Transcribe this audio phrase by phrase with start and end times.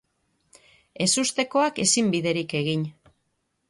[1.07, 2.93] Ezustekoak ezin biderik egin.